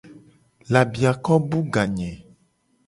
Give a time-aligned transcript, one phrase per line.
[0.73, 2.11] Labiako bu ga nye.